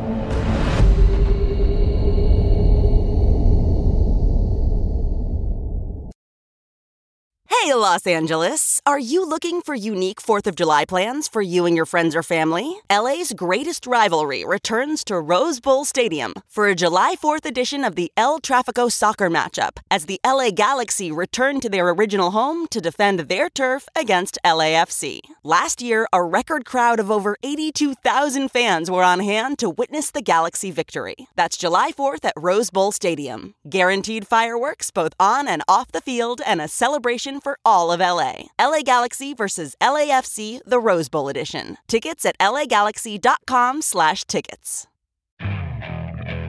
[7.65, 8.83] Hey, Los Angeles!
[8.85, 12.23] Are you looking for unique 4th of July plans for you and your friends or
[12.23, 12.77] family?
[12.93, 18.13] LA's greatest rivalry returns to Rose Bowl Stadium for a July 4th edition of the
[18.19, 23.21] El Trafico soccer matchup as the LA Galaxy return to their original home to defend
[23.21, 25.21] their turf against LAFC.
[25.43, 30.21] Last year, a record crowd of over 82,000 fans were on hand to witness the
[30.21, 31.17] Galaxy victory.
[31.35, 33.55] That's July 4th at Rose Bowl Stadium.
[33.67, 38.47] Guaranteed fireworks both on and off the field and a celebration for all of LA.
[38.59, 41.77] LA Galaxy versus LAFC, the Rose Bowl edition.
[41.89, 44.87] Tickets at lagalaxy.com slash tickets.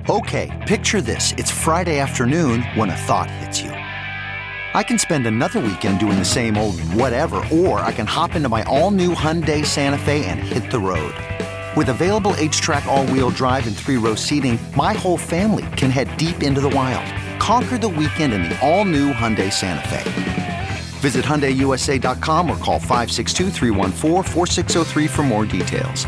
[0.08, 1.32] Okay, picture this.
[1.32, 3.72] It's Friday afternoon when a thought hits you.
[3.72, 8.49] I can spend another weekend doing the same old whatever, or I can hop into
[8.49, 11.16] my all-new Hyundai Santa Fe and hit the road.
[11.76, 16.62] With available HTRAC all-wheel drive and three-row seating, my whole family can head deep into
[16.62, 17.10] the wild.
[17.39, 20.35] Conquer the weekend in the all-new Hyundai Santa Fe.
[21.06, 23.51] Visit HyundaiUSA.com or call 562
[25.08, 26.08] for more details.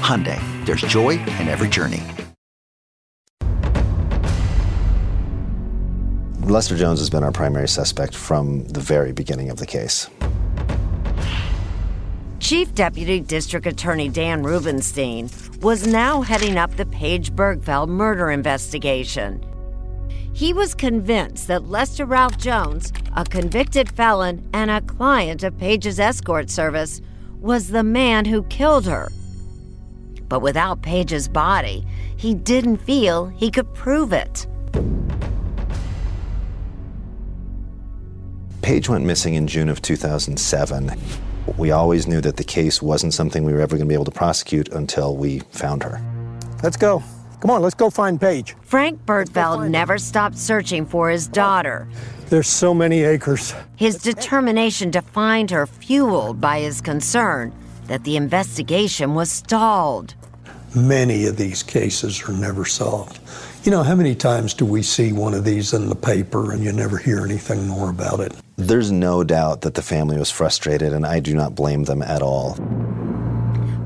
[0.00, 2.02] Hyundai, there's joy in every journey.
[6.40, 10.08] Lester Jones has been our primary suspect from the very beginning of the case.
[12.40, 15.28] Chief Deputy District Attorney Dan Rubinstein
[15.60, 19.44] was now heading up the Paige Birgfeld murder investigation.
[20.32, 25.98] He was convinced that Lester Ralph Jones, a convicted felon and a client of Paige's
[25.98, 27.00] escort service,
[27.40, 29.10] was the man who killed her.
[30.28, 31.84] But without Paige's body,
[32.16, 34.46] he didn't feel he could prove it.
[38.62, 40.92] Paige went missing in June of 2007.
[41.56, 44.04] We always knew that the case wasn't something we were ever going to be able
[44.04, 46.00] to prosecute until we found her.
[46.62, 47.02] Let's go.
[47.40, 48.56] Come on, let's go find Paige.
[48.62, 51.88] Frank Birgfeld never stopped searching for his daughter.
[52.30, 53.54] There's so many acres.
[53.76, 57.52] His determination to find her fueled by his concern
[57.86, 60.14] that the investigation was stalled.
[60.74, 63.20] Many of these cases are never solved.
[63.64, 66.62] You know, how many times do we see one of these in the paper and
[66.62, 68.34] you never hear anything more about it?
[68.56, 72.20] There's no doubt that the family was frustrated, and I do not blame them at
[72.20, 72.56] all.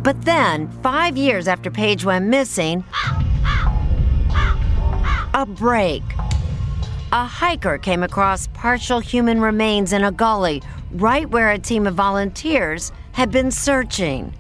[0.03, 2.84] But then, five years after Paige went missing,
[5.34, 6.03] a break.
[7.12, 10.62] A hiker came across partial human remains in a gully
[10.93, 14.32] right where a team of volunteers had been searching.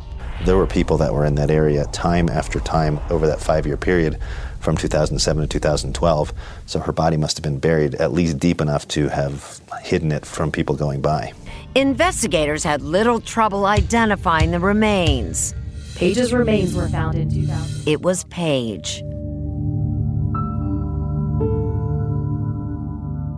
[0.44, 3.76] There were people that were in that area time after time over that five year
[3.76, 4.18] period
[4.60, 6.32] from 2007 to 2012.
[6.66, 10.26] So her body must have been buried at least deep enough to have hidden it
[10.26, 11.32] from people going by.
[11.74, 15.54] Investigators had little trouble identifying the remains.
[16.02, 17.88] Paige's remains were found in 2000.
[17.88, 19.04] It was Paige.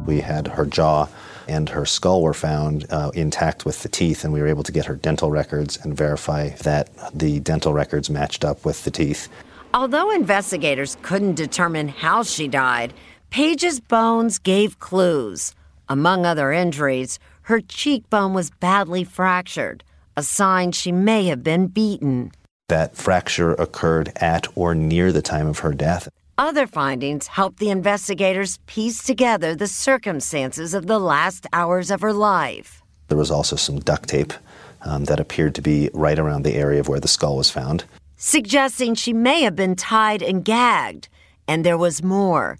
[0.07, 1.09] We had her jaw
[1.47, 4.73] and her skull were found uh, intact with the teeth, and we were able to
[4.73, 9.29] get her dental records and verify that the dental records matched up with the teeth.
[9.75, 12.95] Although investigators couldn't determine how she died,
[13.29, 15.55] Paige's bones gave clues.
[15.91, 19.85] Among other injuries, her cheekbone was badly fractured,
[20.17, 22.33] a sign she may have been beaten.
[22.69, 26.09] That fracture occurred at or near the time of her death.
[26.39, 32.12] Other findings helped the investigators piece together the circumstances of the last hours of her
[32.12, 32.83] life.
[33.09, 34.33] There was also some duct tape
[34.81, 37.85] um, that appeared to be right around the area of where the skull was found,
[38.17, 41.09] suggesting she may have been tied and gagged.
[41.47, 42.59] And there was more.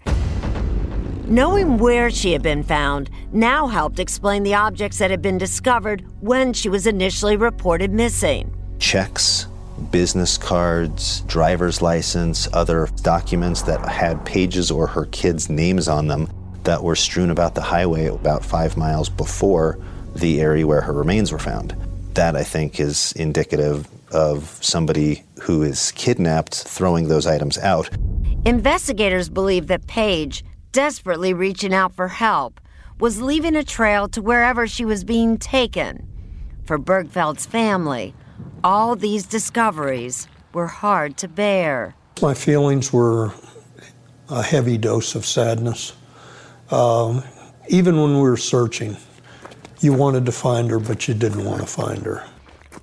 [1.25, 6.05] Knowing where she had been found now helped explain the objects that had been discovered
[6.21, 8.55] when she was initially reported missing.
[8.77, 9.47] Checks,
[9.91, 16.29] business cards, driver's license, other documents that had Paige's or her kids' names on them
[16.63, 19.79] that were strewn about the highway about five miles before
[20.15, 21.75] the area where her remains were found.
[22.13, 27.89] That, I think, is indicative of somebody who is kidnapped throwing those items out.
[28.45, 32.61] Investigators believe that Paige, desperately reaching out for help,
[32.99, 36.07] was leaving a trail to wherever she was being taken.
[36.63, 38.13] For Birgfeld's family,
[38.65, 41.93] all these discoveries were hard to bear.
[42.19, 43.31] My feelings were
[44.27, 45.93] a heavy dose of sadness.
[46.71, 47.23] Um,
[47.69, 48.97] even when we were searching,
[49.81, 52.25] You wanted to find her, but you didn't want to find her.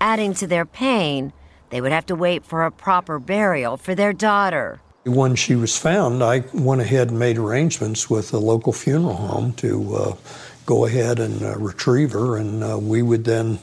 [0.01, 1.33] Adding to their pain,
[1.71, 4.79] they would have to wait for a proper burial for their daughter.
[5.05, 9.53] When she was found, I went ahead and made arrangements with a local funeral home
[9.55, 10.17] to uh,
[10.65, 13.59] go ahead and uh, retrieve her, and uh, we would then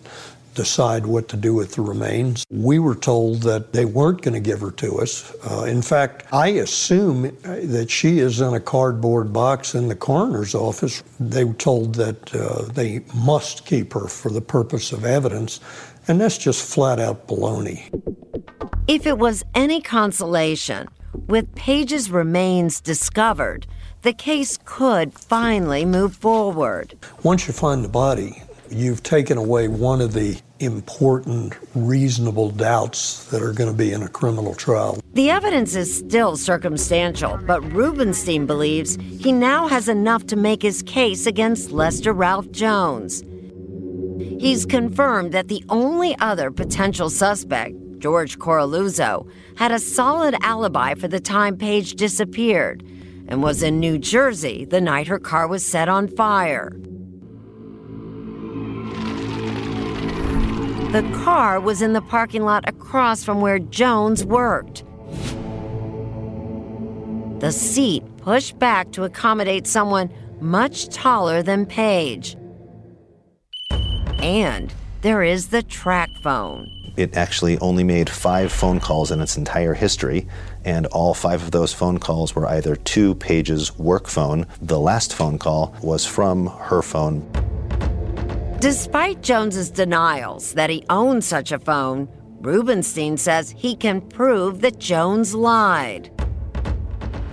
[0.54, 2.46] decide what to do with the remains.
[2.50, 5.34] We were told that they weren't going to give her to us.
[5.50, 10.56] Uh, in fact, I assume that she is in a cardboard box in the coroner's
[10.56, 11.04] office.
[11.20, 15.60] They were told that uh, they must keep her for the purpose of evidence,
[16.08, 17.90] and that's just flat out baloney.
[18.88, 20.88] If it was any consolation,
[21.28, 23.68] with Paige's remains discovered,
[24.02, 26.98] the case could finally move forward.
[27.24, 28.42] Once you find the body,
[28.72, 34.04] you've taken away one of the important, reasonable doubts that are going to be in
[34.04, 35.00] a criminal trial.
[35.14, 40.82] The evidence is still circumstantial, but Rubinstein believes he now has enough to make his
[40.84, 43.24] case against Lester Ralph Jones.
[44.40, 51.08] He's confirmed that the only other potential suspect, George Coraluzzo, had a solid alibi for
[51.08, 52.84] the time Paige disappeared
[53.28, 56.72] and was in New Jersey the night her car was set on fire.
[60.92, 64.84] The car was in the parking lot across from where Jones worked.
[67.42, 70.10] The seat pushed back to accommodate someone
[70.42, 72.36] much taller than Paige.
[74.18, 76.68] And there is the track phone.
[76.98, 80.28] It actually only made five phone calls in its entire history,
[80.66, 84.48] and all five of those phone calls were either to Paige's work phone.
[84.60, 87.32] The last phone call was from her phone.
[88.60, 92.10] Despite Jones's denials that he owned such a phone,
[92.42, 96.12] Rubinstein says he can prove that Jones lied.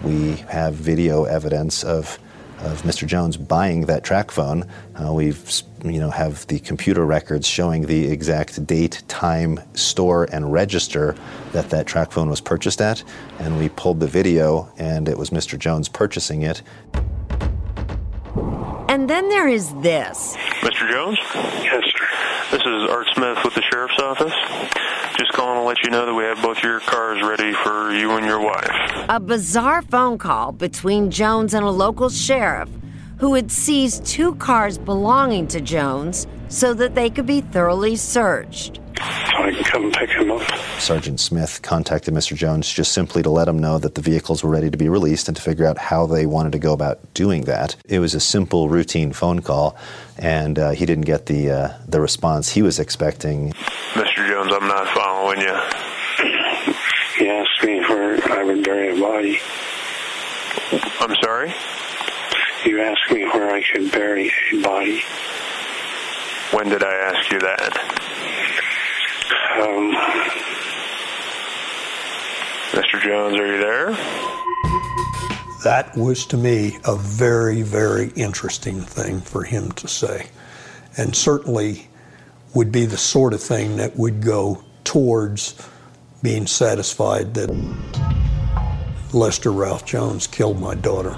[0.05, 2.21] We have video evidence of
[2.61, 3.07] of Mr.
[3.09, 4.67] Jones buying that track phone.
[4.95, 10.53] Uh, we've you know have the computer records showing the exact date, time, store, and
[10.53, 11.17] register
[11.51, 13.03] that that track phone was purchased at,
[13.41, 15.59] and we pulled the video, and it was Mr.
[15.59, 16.63] Jones purchasing it.
[18.97, 20.35] And then there is this.
[20.63, 20.91] Mr.
[20.91, 21.19] Jones?
[21.35, 22.07] Yes, sir.
[22.51, 24.33] This is Art Smith with the Sheriff's Office.
[25.19, 28.13] Just calling to let you know that we have both your cars ready for you
[28.13, 28.71] and your wife.
[29.11, 32.71] A bizarre phone call between Jones and a local sheriff
[33.19, 38.81] who had seized two cars belonging to Jones so that they could be thoroughly searched.
[38.97, 40.43] So I can come pick him up.
[40.79, 42.35] Sergeant Smith contacted Mr.
[42.35, 45.29] Jones just simply to let him know that the vehicles were ready to be released
[45.29, 47.77] and to figure out how they wanted to go about doing that.
[47.87, 49.77] It was a simple, routine phone call,
[50.19, 53.53] and uh, he didn't get the uh, the response he was expecting.
[53.93, 54.27] Mr.
[54.29, 55.57] Jones, I'm not following you.
[57.19, 59.39] He asked me where I would bury a body.
[61.01, 61.55] I'm sorry?
[62.65, 65.01] You asked me where I could bury a body.
[66.53, 68.26] When did I ask you that?
[69.61, 69.93] Um,
[72.73, 73.01] Mr.
[73.03, 73.91] Jones, are you there?
[75.65, 80.29] That was to me a very, very interesting thing for him to say.
[80.97, 81.89] And certainly
[82.55, 85.55] would be the sort of thing that would go towards
[86.23, 87.51] being satisfied that
[89.13, 91.17] Lester Ralph Jones killed my daughter.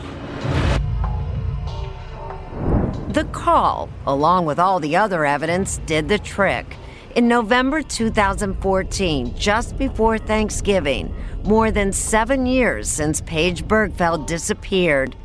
[3.09, 6.77] The call, along with all the other evidence, did the trick.
[7.17, 15.17] In November 2014, just before Thanksgiving, more than seven years since Paige Birgfeld disappeared,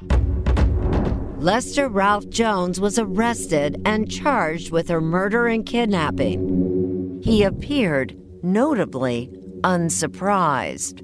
[1.37, 7.19] Lester Ralph Jones was arrested and charged with her murder and kidnapping.
[7.21, 9.29] He appeared, notably,
[9.65, 11.01] unsurprised.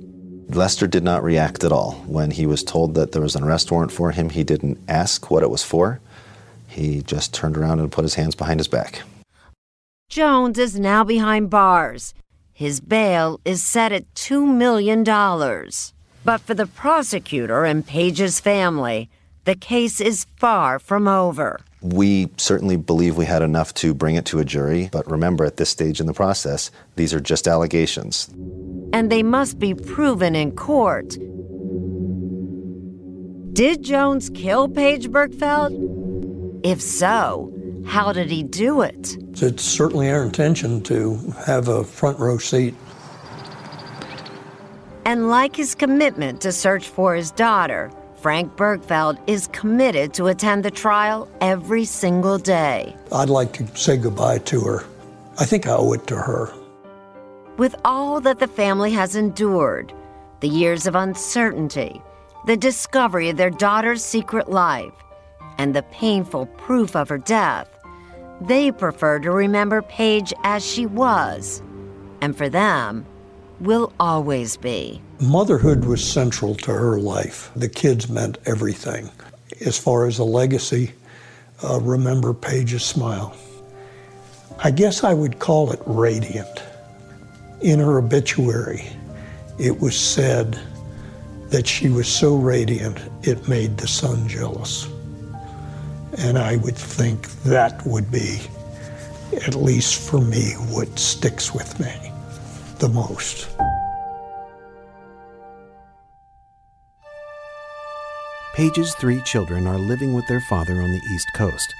[0.47, 1.91] Lester did not react at all.
[2.07, 5.29] When he was told that there was an arrest warrant for him, he didn't ask
[5.29, 5.99] what it was for.
[6.67, 9.03] He just turned around and put his hands behind his back.
[10.09, 12.15] Jones is now behind bars.
[12.51, 15.03] His bail is set at $2 million.
[16.25, 19.07] But for the prosecutor and Paige's family,
[19.45, 21.59] the case is far from over.
[21.83, 25.57] We certainly believe we had enough to bring it to a jury, but remember at
[25.57, 28.29] this stage in the process, these are just allegations.
[28.91, 31.09] And they must be proven in court.
[33.53, 36.61] Did Jones kill Paige Birgfeld?
[36.63, 37.53] If so,
[37.89, 39.17] how did he do it?
[39.41, 42.75] It's certainly our intention to have a front row seat.
[45.05, 50.63] And like his commitment to search for his daughter, Frank Birgfeld is committed to attend
[50.63, 52.95] the trial every single day.
[53.11, 54.85] I'd like to say goodbye to her.
[55.39, 56.53] I think I owe it to her.
[57.57, 59.91] With all that the family has endured,
[60.41, 62.01] the years of uncertainty,
[62.45, 64.93] the discovery of their daughter's secret life,
[65.57, 67.78] and the painful proof of her death,
[68.41, 71.61] They prefer to remember Paige as she was.
[72.21, 73.05] And for them,
[73.59, 75.01] will always be.
[75.19, 77.51] Motherhood was central to her life.
[77.55, 79.09] The kids meant everything.
[79.65, 80.93] As far as a legacy,
[81.63, 83.35] uh, remember Paige's smile.
[84.63, 86.63] I guess I would call it radiant.
[87.61, 88.85] In her obituary,
[89.57, 90.57] it was said
[91.49, 94.87] that she was so radiant it made the sun jealous.
[96.19, 98.41] And I would think that would be,
[99.45, 102.11] at least for me, what sticks with me
[102.79, 103.47] the most.
[108.55, 111.73] Paige's three children are living with their father on the East Coast.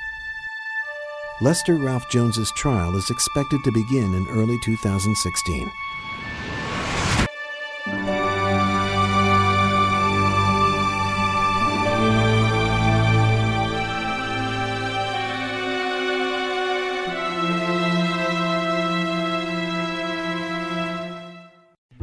[1.42, 5.72] Lester Ralph Jones's trial is expected to begin in early 2016.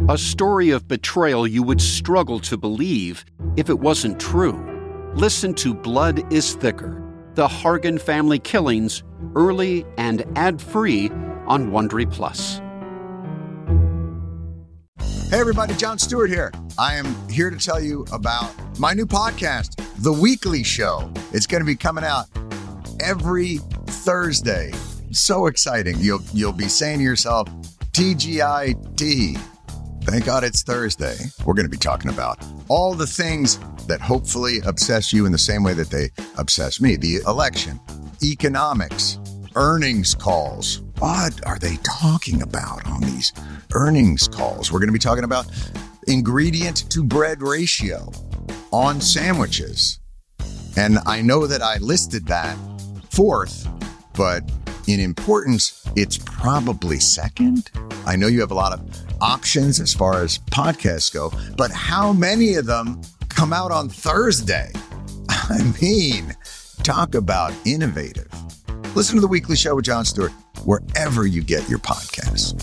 [0.09, 3.25] A story of betrayal you would struggle to believe
[3.57, 5.13] if it wasn't true.
[5.15, 7.03] Listen to Blood is Thicker
[7.35, 9.03] The Hargan Family Killings,
[9.35, 11.09] early and ad free
[11.49, 12.61] on Wondery Plus.
[15.29, 16.53] Hey, everybody, Jon Stewart here.
[16.79, 21.11] I am here to tell you about my new podcast, The Weekly Show.
[21.33, 22.27] It's going to be coming out
[23.01, 24.71] every Thursday.
[25.11, 25.97] So exciting.
[25.99, 27.49] You'll, you'll be saying to yourself,
[27.91, 29.56] TGIT.
[30.07, 31.17] Thank God it's Thursday.
[31.45, 32.39] We're going to be talking about
[32.69, 36.95] all the things that hopefully obsess you in the same way that they obsess me
[36.95, 37.81] the election,
[38.23, 39.19] economics,
[39.57, 40.83] earnings calls.
[41.01, 43.33] What are they talking about on these
[43.75, 44.71] earnings calls?
[44.71, 45.47] We're going to be talking about
[46.07, 48.13] ingredient to bread ratio
[48.71, 49.99] on sandwiches.
[50.77, 52.57] And I know that I listed that
[53.11, 53.69] fourth,
[54.15, 54.49] but
[54.87, 57.71] in importance, it's probably second.
[58.07, 58.81] I know you have a lot of
[59.21, 64.71] options as far as podcasts go, but how many of them come out on Thursday?
[65.29, 66.37] I mean,
[66.83, 68.29] talk about innovative.
[68.95, 70.33] Listen to the weekly show with Jon Stewart
[70.65, 72.55] wherever you get your podcasts.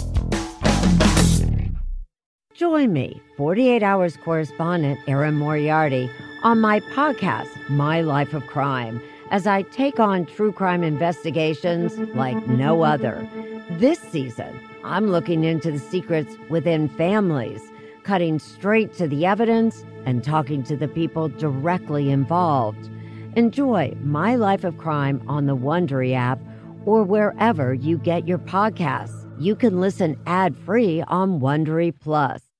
[2.54, 6.10] Join me, 48 Hours correspondent Erin Moriarty,
[6.44, 9.02] on my podcast, My Life of Crime,
[9.34, 13.28] as I take on true crime investigations like no other.
[13.72, 17.60] This season, I'm looking into the secrets within families,
[18.04, 22.92] cutting straight to the evidence and talking to the people directly involved.
[23.36, 26.40] Enjoy My Life of Crime on the Wondery app
[26.86, 29.28] or wherever you get your podcasts.
[29.40, 32.44] You can listen ad-free on Wondery Plus.